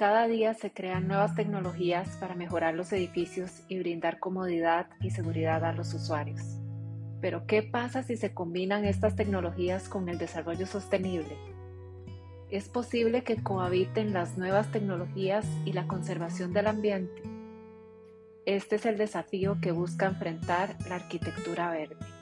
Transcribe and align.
Cada 0.00 0.26
día 0.28 0.54
se 0.54 0.72
crean 0.72 1.08
nuevas 1.08 1.34
tecnologías 1.34 2.16
para 2.16 2.34
mejorar 2.34 2.72
los 2.72 2.90
edificios 2.90 3.64
y 3.68 3.78
brindar 3.80 4.18
comodidad 4.18 4.86
y 5.02 5.10
seguridad 5.10 5.62
a 5.62 5.74
los 5.74 5.92
usuarios. 5.92 6.40
Pero 7.20 7.46
¿qué 7.46 7.62
pasa 7.62 8.02
si 8.02 8.16
se 8.16 8.32
combinan 8.32 8.86
estas 8.86 9.14
tecnologías 9.14 9.90
con 9.90 10.08
el 10.08 10.16
desarrollo 10.16 10.66
sostenible? 10.66 11.36
¿Es 12.48 12.70
posible 12.70 13.24
que 13.24 13.42
cohabiten 13.42 14.14
las 14.14 14.38
nuevas 14.38 14.72
tecnologías 14.72 15.44
y 15.66 15.74
la 15.74 15.86
conservación 15.86 16.54
del 16.54 16.68
ambiente? 16.68 17.20
Este 18.46 18.76
es 18.76 18.86
el 18.86 18.96
desafío 18.96 19.58
que 19.60 19.72
busca 19.72 20.06
enfrentar 20.06 20.78
la 20.88 20.94
arquitectura 20.94 21.72
verde. 21.72 22.19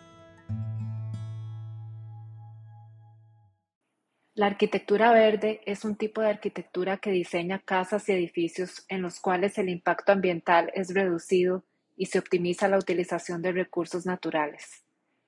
La 4.39 4.47
arquitectura 4.47 5.11
verde 5.11 5.63
es 5.67 5.85
un 5.85 5.97
tipo 5.97 6.21
de 6.21 6.29
arquitectura 6.29 6.99
que 6.99 7.11
diseña 7.11 7.59
casas 7.59 8.09
y 8.09 8.13
edificios 8.13 8.85
en 8.89 9.03
los 9.03 9.19
cuales 9.19 9.59
el 9.59 9.69
impacto 9.69 10.13
ambiental 10.13 10.71
es 10.75 10.95
reducido 10.95 11.65
y 11.97 12.07
se 12.07 12.21
optimiza 12.21 12.69
la 12.69 12.79
utilización 12.79 13.43
de 13.43 13.51
recursos 13.51 14.07
naturales. 14.07 14.85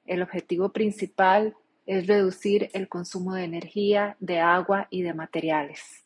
El 0.06 0.23
objetivo 0.23 0.68
principal 0.68 1.56
es 1.87 2.06
reducir 2.06 2.70
el 2.73 2.88
consumo 2.88 3.34
de 3.34 3.42
energía, 3.42 4.16
de 4.20 4.38
agua 4.38 4.87
y 4.91 5.02
de 5.02 5.12
materiales. 5.12 6.04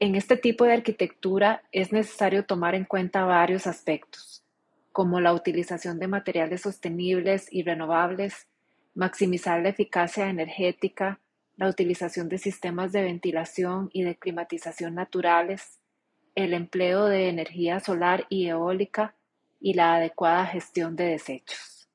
En 0.00 0.16
este 0.16 0.36
tipo 0.36 0.64
de 0.64 0.72
arquitectura 0.72 1.62
es 1.70 1.92
necesario 1.92 2.44
tomar 2.44 2.74
en 2.74 2.86
cuenta 2.86 3.24
varios 3.24 3.68
aspectos, 3.68 4.42
como 4.90 5.20
la 5.20 5.32
utilización 5.32 6.00
de 6.00 6.08
materiales 6.08 6.62
sostenibles 6.62 7.46
y 7.52 7.62
renovables, 7.62 8.48
maximizar 8.96 9.62
la 9.62 9.68
eficacia 9.68 10.28
energética, 10.28 11.20
la 11.62 11.68
utilización 11.68 12.28
de 12.28 12.38
sistemas 12.38 12.90
de 12.90 13.02
ventilación 13.02 13.88
y 13.92 14.02
de 14.02 14.16
climatización 14.16 14.96
naturales, 14.96 15.78
el 16.34 16.54
empleo 16.54 17.04
de 17.04 17.28
energía 17.28 17.78
solar 17.78 18.26
y 18.28 18.48
eólica 18.48 19.14
y 19.60 19.74
la 19.74 19.94
adecuada 19.94 20.44
gestión 20.46 20.96
de 20.96 21.04
desechos. 21.04 21.88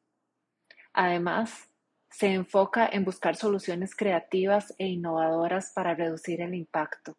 Además, 0.93 1.67
se 2.09 2.27
enfoca 2.27 2.87
en 2.89 3.03
buscar 3.03 3.35
soluciones 3.35 3.93
creativas 3.93 4.73
e 4.77 4.87
innovadoras 4.87 5.73
para 5.75 5.93
reducir 5.95 6.39
el 6.39 6.53
impacto. 6.53 7.17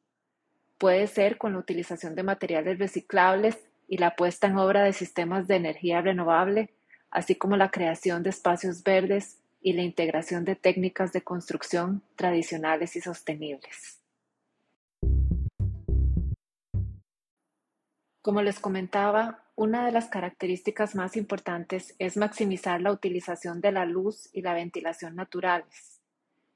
Puede 0.79 1.07
ser 1.07 1.37
con 1.37 1.53
la 1.53 1.59
utilización 1.59 2.15
de 2.15 2.23
materiales 2.23 2.79
reciclables 2.79 3.59
y 3.89 3.99
la 3.99 4.17
puesta 4.17 4.47
en 4.47 4.57
obra 4.57 4.85
de 4.85 4.95
sistemas 4.95 5.49
de 5.49 5.57
energía 5.57 6.01
renovable, 6.01 6.73
así 7.11 7.35
como 7.35 7.59
la 7.59 7.71
creación 7.71 8.23
de 8.23 8.31
espacios 8.31 8.83
verdes 8.83 9.39
y 9.61 9.73
la 9.73 9.83
integración 9.83 10.45
de 10.45 10.57
técnicas 10.57 11.13
de 11.13 11.23
construcción 11.23 12.03
tradicionales 12.17 12.97
y 12.97 13.01
sostenibles. 13.01 14.01
Como 18.23 18.43
les 18.43 18.61
comentaba, 18.61 19.45
una 19.57 19.87
de 19.87 19.93
las 19.93 20.09
características 20.09 20.95
más 20.95 21.17
importantes 21.17 21.95
es 21.99 22.17
maximizar 22.17 22.81
la 22.81 22.93
utilización 22.93 23.61
de 23.61 23.73
la 23.73 23.85
luz 23.87 24.29
y 24.33 24.43
la 24.43 24.55
ventilación 24.55 25.17
naturales. 25.17 26.01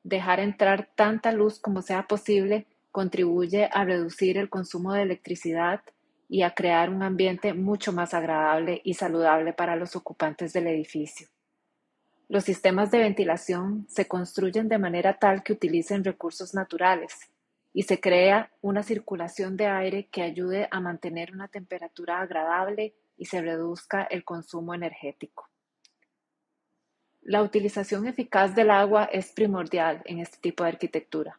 Dejar 0.05 0.41
entrar 0.41 0.91
tanta 0.95 1.33
luz 1.33 1.59
como 1.59 1.83
sea 1.83 2.07
posible 2.07 2.67
contribuye 2.91 3.71
a 3.73 3.85
reducir 3.85 4.37
el 4.37 4.51
consumo 4.51 4.93
de 4.93 5.03
electricidad 5.03 5.81
y 6.29 6.43
a 6.43 6.55
crear 6.55 6.91
un 6.91 7.03
ambiente 7.03 7.55
mucho 7.55 7.93
más 7.93 8.15
agradable 8.15 8.81
y 8.85 8.95
saludable 8.95 9.53
para 9.53 9.77
los 9.77 9.97
ocupantes 9.97 10.53
del 10.53 10.67
edificio. 10.67 11.29
Los 12.33 12.45
sistemas 12.45 12.91
de 12.91 12.97
ventilación 12.97 13.85
se 13.91 14.09
construyen 14.09 14.67
de 14.67 14.79
manera 14.79 15.19
tal 15.19 15.43
que 15.43 15.53
utilicen 15.53 16.03
recursos 16.03 16.55
naturales 16.55 17.31
y 17.75 17.83
se 17.83 18.01
crea 18.01 18.51
una 18.63 18.83
circulación 18.83 19.59
de 19.59 19.67
aire 19.67 20.09
que 20.11 20.23
ayude 20.23 20.67
a 20.71 20.81
mantener 20.81 21.35
una 21.35 21.49
temperatura 21.49 22.23
agradable 22.23 22.95
y 23.19 23.27
se 23.27 23.43
reduzca 23.43 24.05
el 24.05 24.25
consumo 24.25 24.73
energético. 24.73 25.51
La 27.21 27.43
utilización 27.43 28.07
eficaz 28.07 28.55
del 28.55 28.71
agua 28.71 29.05
es 29.13 29.31
primordial 29.33 30.01
en 30.07 30.19
este 30.19 30.39
tipo 30.39 30.65
de 30.65 30.71
arquitectura. 30.71 31.39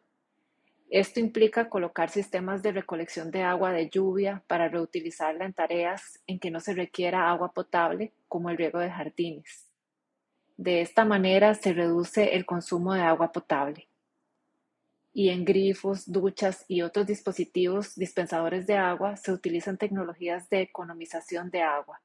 Esto 0.92 1.20
implica 1.20 1.70
colocar 1.70 2.12
sistemas 2.12 2.62
de 2.62 2.72
recolección 2.72 3.32
de 3.32 3.42
agua 3.42 3.72
de 3.72 3.90
lluvia 3.90 4.44
para 4.46 4.70
reutilizarla 4.70 5.46
en 5.46 5.54
tareas 5.54 6.22
en 6.28 6.38
que 6.38 6.52
no 6.52 6.60
se 6.60 6.76
requiera 6.76 7.32
agua 7.32 7.52
potable, 7.52 8.14
como 8.28 8.52
el 8.52 8.58
riego 8.58 8.78
de 8.78 8.92
jardines. 8.92 9.73
De 10.58 10.82
esta 10.82 11.04
manera 11.04 11.56
se 11.56 11.74
reduce 11.74 12.36
el 12.36 12.46
consumo 12.46 12.94
de 12.94 13.02
agua 13.02 13.32
potable. 13.32 13.90
Y 15.12 15.30
en 15.30 15.46
grifos, 15.46 16.12
duchas 16.12 16.66
y 16.68 16.82
otros 16.82 17.08
dispositivos 17.08 17.96
dispensadores 17.96 18.68
de 18.68 18.78
agua 18.78 19.16
se 19.16 19.32
utilizan 19.32 19.78
tecnologías 19.78 20.50
de 20.50 20.62
economización 20.62 21.50
de 21.50 21.62
agua. 21.62 22.02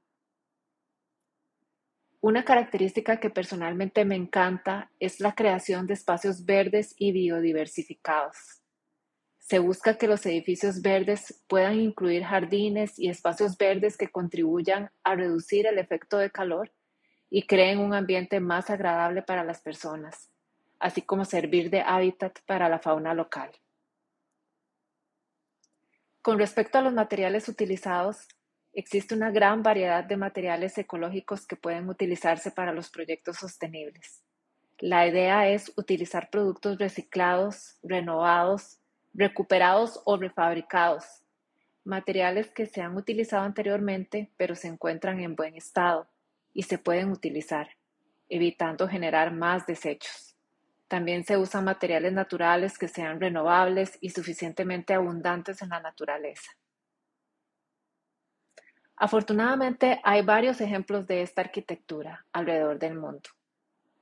Una 2.21 2.45
característica 2.45 3.21
que 3.21 3.31
personalmente 3.31 4.05
me 4.05 4.17
encanta 4.17 4.91
es 4.99 5.21
la 5.21 5.35
creación 5.35 5.87
de 5.87 5.95
espacios 5.95 6.45
verdes 6.45 6.95
y 6.99 7.13
biodiversificados. 7.13 8.37
Se 9.39 9.61
busca 9.61 9.97
que 9.97 10.09
los 10.09 10.27
edificios 10.27 10.83
verdes 10.83 11.43
puedan 11.47 11.79
incluir 11.79 12.25
jardines 12.25 12.99
y 12.99 13.09
espacios 13.09 13.57
verdes 13.57 13.97
que 13.97 14.09
contribuyan 14.09 14.91
a 15.05 15.15
reducir 15.15 15.67
el 15.67 15.79
efecto 15.79 16.19
de 16.19 16.31
calor 16.31 16.73
y 17.31 17.47
creen 17.47 17.79
un 17.79 17.95
ambiente 17.95 18.41
más 18.41 18.71
agradable 18.71 19.23
para 19.23 19.45
las 19.45 19.61
personas, 19.61 20.31
así 20.79 21.03
como 21.03 21.25
servir 21.25 21.71
de 21.71 21.83
hábitat 21.83 22.39
para 22.47 22.69
la 22.69 22.79
fauna 22.79 23.15
local. 23.15 23.51
Con 26.23 26.39
respecto 26.39 26.79
a 26.79 26.83
los 26.83 26.93
materiales 26.93 27.49
utilizados, 27.49 28.29
existe 28.73 29.15
una 29.15 29.31
gran 29.31 29.63
variedad 29.63 30.05
de 30.05 30.17
materiales 30.17 30.77
ecológicos 30.79 31.47
que 31.47 31.57
pueden 31.57 31.89
utilizarse 31.89 32.51
para 32.51 32.73
los 32.73 32.91
proyectos 32.91 33.37
sostenibles. 33.37 34.23
La 34.79 35.07
idea 35.07 35.49
es 35.49 35.73
utilizar 35.77 36.31
productos 36.31 36.79
reciclados, 36.79 37.79
renovados, 37.83 38.79
recuperados 39.13 40.01
o 40.05 40.17
refabricados, 40.17 41.05
materiales 41.85 42.51
que 42.51 42.67
se 42.67 42.83
han 42.83 42.97
utilizado 42.97 43.45
anteriormente 43.45 44.31
pero 44.37 44.55
se 44.55 44.69
encuentran 44.69 45.21
en 45.21 45.35
buen 45.35 45.57
estado 45.57 46.09
y 46.59 46.65
se 46.65 46.77
pueden 46.77 47.13
utilizar, 47.13 47.69
evitando 48.29 48.89
generar 48.89 49.33
más 49.33 49.65
desechos. 49.65 50.37
También 50.89 51.23
se 51.23 51.37
usan 51.37 51.65
materiales 51.65 52.13
naturales 52.13 52.79
que 52.79 52.89
sean 52.89 53.21
renovables 53.21 53.97
y 54.01 54.11
suficientemente 54.11 54.93
abundantes 54.93 55.63
en 55.63 55.69
la 55.69 55.79
naturaleza. 55.79 56.51
Afortunadamente 58.97 60.01
hay 60.03 60.23
varios 60.23 60.61
ejemplos 60.61 61.07
de 61.07 61.23
esta 61.23 61.43
arquitectura 61.43 62.27
alrededor 62.33 62.81
del 62.81 62.97
mundo. 62.97 63.31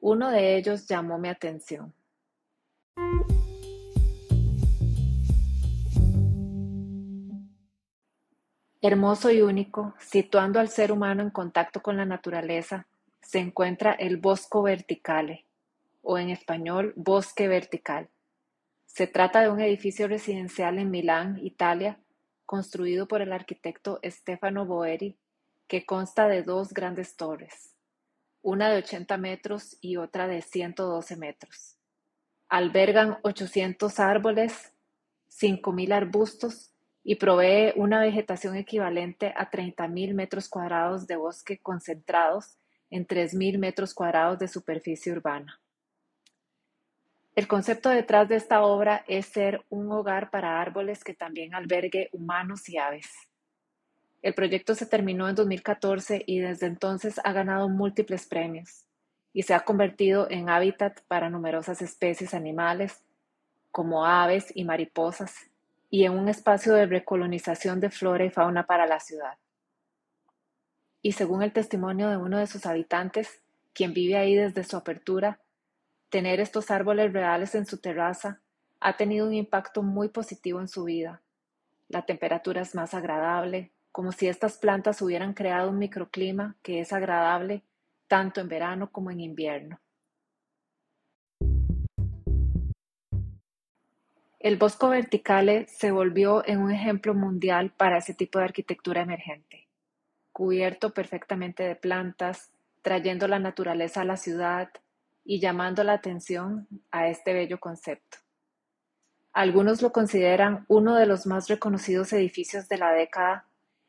Uno 0.01 0.31
de 0.31 0.57
ellos 0.57 0.89
llamó 0.89 1.19
mi 1.19 1.29
atención. 1.29 1.93
Hermoso 8.87 9.33
y 9.33 9.43
único, 9.43 9.95
situando 9.99 10.61
al 10.61 10.69
ser 10.69 10.93
humano 10.93 11.21
en 11.21 11.31
contacto 11.31 11.83
con 11.83 11.97
la 11.97 12.05
naturaleza, 12.05 12.87
se 13.21 13.41
encuentra 13.41 13.91
el 13.91 14.17
Bosco 14.17 14.63
Verticale, 14.63 15.45
o 16.03 16.19
en 16.19 16.31
español 16.31 16.93
Bosque 16.95 17.49
Vertical. 17.49 18.09
Se 18.87 19.09
trata 19.09 19.41
de 19.41 19.49
un 19.49 19.61
edificio 19.61 20.07
residencial 20.07 20.79
en 20.79 20.93
Milán, 20.93 21.41
Italia, 21.43 21.99
construido 22.45 23.09
por 23.09 23.23
el 23.23 23.33
arquitecto 23.33 23.99
Stefano 24.05 24.67
Boeri, 24.67 25.17
que 25.67 25.85
consta 25.85 26.29
de 26.29 26.45
dos 26.45 26.73
grandes 26.73 27.17
torres, 27.17 27.75
una 28.41 28.71
de 28.71 28.79
80 28.79 29.17
metros 29.17 29.79
y 29.81 29.97
otra 29.97 30.29
de 30.29 30.43
112 30.43 31.17
metros. 31.17 31.77
Albergan 32.49 33.19
800 33.23 33.99
árboles, 33.99 34.73
5.000 35.29 35.93
arbustos 35.93 36.71
y 37.09 37.15
provee 37.15 37.73
una 37.77 38.01
vegetación 38.01 38.57
equivalente 38.57 39.33
a 39.37 39.49
30.000 39.49 40.13
metros 40.13 40.49
cuadrados 40.49 41.07
de 41.07 41.15
bosque 41.15 41.57
concentrados 41.59 42.59
en 42.91 43.07
3.000 43.07 43.59
metros 43.59 43.95
cuadrados 43.95 44.41
de 44.41 44.49
superficie 44.49 45.13
urbana. 45.13 45.61
El 47.37 47.47
concepto 47.47 47.91
detrás 47.91 48.29
de 48.29 48.35
esta 48.35 48.61
obra 48.63 49.05
es 49.07 49.27
ser 49.27 49.65
un 49.69 49.93
hogar 49.93 50.31
para 50.31 50.61
árboles 50.61 51.05
que 51.05 51.15
también 51.15 51.55
albergue 51.55 52.09
humanos 52.11 52.69
y 52.69 52.77
aves. 52.77 53.09
El 54.21 54.35
proyecto 54.35 54.75
se 54.75 54.87
terminó 54.87 55.29
en 55.29 55.37
2014 55.37 56.25
y 56.27 56.41
desde 56.41 56.67
entonces 56.67 57.21
ha 57.23 57.33
ganado 57.33 57.69
múltiples 57.69 58.27
premios 58.27 58.85
y 59.33 59.45
se 59.45 59.55
ha 59.55 59.61
convertido 59.61 60.29
en 60.29 60.49
hábitat 60.49 61.03
para 61.07 61.31
numerosas 61.31 61.83
especies 61.83 62.35
animales 62.35 63.05
como 63.71 64.05
aves 64.05 64.51
y 64.57 64.65
mariposas 64.65 65.49
y 65.91 66.05
en 66.05 66.13
un 66.13 66.29
espacio 66.29 66.75
de 66.75 66.87
recolonización 66.87 67.81
de 67.81 67.91
flora 67.91 68.25
y 68.25 68.31
fauna 68.31 68.67
para 68.67 68.87
la 68.87 69.01
ciudad. 69.01 69.39
Y 71.03 71.13
según 71.13 71.43
el 71.43 71.53
testimonio 71.53 72.09
de 72.09 72.17
uno 72.17 72.39
de 72.39 72.47
sus 72.47 72.67
habitantes, 72.67 73.41
quien 73.73 73.95
vive 73.95 74.17
ahí 74.17 74.35
desde 74.35 74.65
su 74.65 74.77
apertura, 74.77 75.39
tener 76.09 76.41
estos 76.41 76.71
árboles 76.71 77.13
reales 77.13 77.55
en 77.55 77.67
su 77.67 77.79
terraza 77.79 78.41
ha 78.81 78.97
tenido 78.97 79.27
un 79.27 79.35
impacto 79.35 79.83
muy 79.83 80.09
positivo 80.09 80.61
en 80.61 80.69
su 80.69 80.85
vida. 80.85 81.23
la 81.89 82.03
temperatura 82.05 82.63
es 82.63 82.75
más 82.75 82.95
agradable, 82.95 83.71
como 83.93 84.11
si 84.11 84.27
estas 84.27 84.59
plantas 84.59 85.01
hubieran 85.03 85.35
creado 85.35 85.71
un 85.71 85.79
microclima 85.79 86.57
que 86.63 86.81
es 86.81 86.93
agradable 86.93 87.63
tanto 88.09 88.41
en 88.41 88.49
verano 88.49 88.91
como 88.91 89.13
en 89.13 89.21
invierno. 89.21 89.79
El 94.47 94.59
Bosco 94.59 94.91
Verticale 94.91 95.67
se 95.67 95.91
volvió 95.91 96.47
en 96.47 96.61
un 96.61 96.71
ejemplo 96.71 97.15
mundial 97.15 97.73
para 97.77 97.99
ese 97.99 98.15
tipo 98.15 98.39
de 98.39 98.45
arquitectura 98.45 99.03
emergente, 99.03 99.67
cubierto 100.31 100.95
perfectamente 100.95 101.65
de 101.65 101.75
plantas, 101.75 102.53
trayendo 102.81 103.27
la 103.27 103.41
naturaleza 103.41 104.03
a 104.03 104.05
la 104.05 104.17
ciudad 104.17 104.71
y 105.25 105.41
llamando 105.41 105.83
la 105.83 105.95
atención 105.95 106.69
a 106.93 107.09
este 107.09 107.35
bello 107.35 107.59
concepto. 107.59 108.19
Algunos 109.33 109.83
lo 109.83 109.91
consideran 109.91 110.65
uno 110.69 110.95
de 110.95 111.07
los 111.07 111.27
más 111.27 111.49
reconocidos 111.49 112.13
edificios 112.13 112.69
de 112.69 112.79
la 112.79 112.93
década 112.93 113.47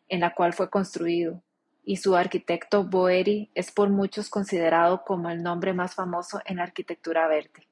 en 0.10 0.22
la 0.22 0.34
cual 0.34 0.54
fue 0.54 0.72
construido, 0.72 1.44
y 1.84 1.98
su 1.98 2.16
arquitecto 2.16 2.84
Boeri 2.84 3.52
es 3.54 3.72
por 3.72 3.92
muchos 3.92 4.28
considerado 4.28 5.04
como 5.06 5.30
el 5.30 5.44
nombre 5.44 5.76
más 5.76 5.94
famoso 5.94 6.42
en 6.46 6.58
la 6.58 6.64
arquitectura 6.64 7.28
verde. 7.28 7.68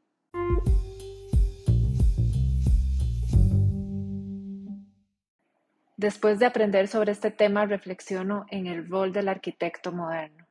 Después 5.97 6.39
de 6.39 6.45
aprender 6.45 6.89
sobre 6.89 7.13
este 7.13 7.31
tema, 7.31 7.65
reflexiono 7.65 8.45
en 8.49 8.67
el 8.67 8.89
rol 8.89 9.13
del 9.13 9.29
arquitecto 9.29 9.93
moderno. 9.93 10.45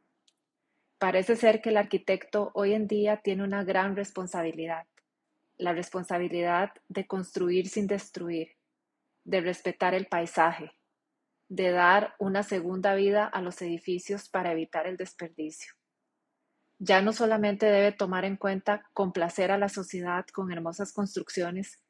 Parece 0.99 1.37
ser 1.37 1.61
que 1.61 1.69
el 1.69 1.77
arquitecto 1.77 2.51
hoy 2.55 2.73
en 2.73 2.87
día 2.87 3.19
tiene 3.19 3.45
una 3.45 3.63
gran 3.63 3.95
responsabilidad, 3.95 4.87
la 5.59 5.75
responsabilidad 5.75 6.73
de 6.89 7.07
construir 7.07 7.69
sin 7.69 7.87
destruir, 7.87 8.53
de 9.25 9.43
respetar 9.43 9.93
el 9.93 10.07
paisaje, 10.07 10.73
de 11.51 11.73
dar 11.73 12.15
una 12.19 12.43
segunda 12.43 12.95
vida 12.95 13.27
a 13.27 13.43
los 13.43 13.61
edificios 13.61 14.31
para 14.31 14.53
evitar 14.53 14.87
el 14.87 14.97
desperdicio. 14.97 15.75
Ya 16.79 17.03
no 17.03 17.13
solamente 17.13 17.67
debe 17.67 17.93
tomar 17.93 18.25
en 18.25 18.37
cuenta 18.37 18.89
complacer 18.95 19.51
a 19.51 19.59
la 19.59 19.69
sociedad 19.69 20.25
con 20.33 20.51
hermosas 20.51 20.95
construcciones, 20.95 21.81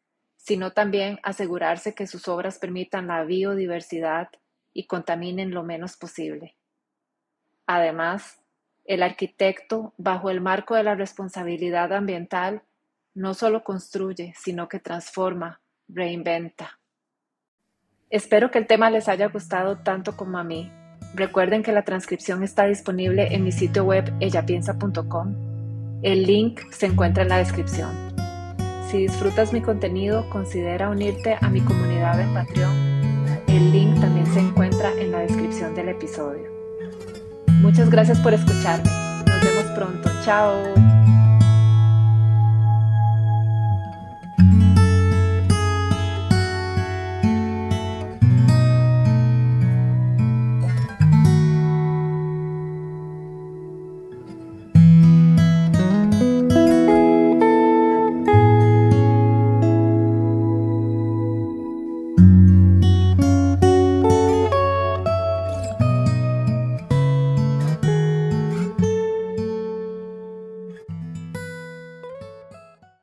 sino 0.44 0.72
también 0.72 1.18
asegurarse 1.22 1.94
que 1.94 2.06
sus 2.06 2.28
obras 2.28 2.58
permitan 2.58 3.06
la 3.06 3.24
biodiversidad 3.24 4.28
y 4.74 4.86
contaminen 4.86 5.52
lo 5.52 5.62
menos 5.62 5.96
posible. 5.96 6.54
Además, 7.66 8.42
el 8.84 9.02
arquitecto, 9.02 9.94
bajo 9.96 10.28
el 10.28 10.42
marco 10.42 10.74
de 10.74 10.82
la 10.82 10.94
responsabilidad 10.96 11.94
ambiental, 11.94 12.62
no 13.14 13.32
solo 13.32 13.64
construye, 13.64 14.34
sino 14.36 14.68
que 14.68 14.80
transforma, 14.80 15.62
reinventa. 15.88 16.78
Espero 18.10 18.50
que 18.50 18.58
el 18.58 18.66
tema 18.66 18.90
les 18.90 19.08
haya 19.08 19.28
gustado 19.28 19.78
tanto 19.78 20.14
como 20.14 20.36
a 20.36 20.44
mí. 20.44 20.70
Recuerden 21.14 21.62
que 21.62 21.72
la 21.72 21.84
transcripción 21.84 22.42
está 22.42 22.66
disponible 22.66 23.34
en 23.34 23.44
mi 23.44 23.52
sitio 23.52 23.84
web 23.84 24.12
ellapiensa.com. 24.20 26.00
El 26.02 26.24
link 26.24 26.60
se 26.70 26.84
encuentra 26.84 27.22
en 27.22 27.30
la 27.30 27.38
descripción. 27.38 28.13
Si 28.94 29.00
disfrutas 29.00 29.52
mi 29.52 29.60
contenido, 29.60 30.30
considera 30.30 30.88
unirte 30.88 31.36
a 31.40 31.48
mi 31.48 31.60
comunidad 31.60 32.20
en 32.20 32.32
Patreon. 32.32 32.72
El 33.48 33.72
link 33.72 34.00
también 34.00 34.24
se 34.32 34.38
encuentra 34.38 34.92
en 34.96 35.10
la 35.10 35.18
descripción 35.18 35.74
del 35.74 35.88
episodio. 35.88 36.48
Muchas 37.60 37.90
gracias 37.90 38.20
por 38.20 38.34
escucharme. 38.34 38.88
Nos 39.26 39.42
vemos 39.42 39.64
pronto. 39.74 40.08
Chao. 40.24 40.93